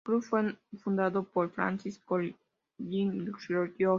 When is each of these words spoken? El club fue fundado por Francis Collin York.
El 0.01 0.05
club 0.05 0.23
fue 0.23 0.55
fundado 0.79 1.23
por 1.31 1.51
Francis 1.51 1.99
Collin 2.03 2.35
York. 3.47 3.75